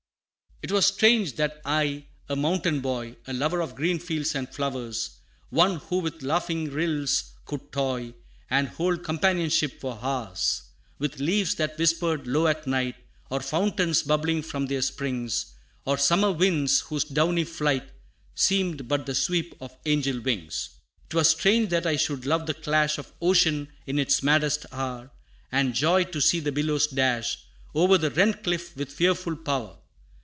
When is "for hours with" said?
9.81-11.19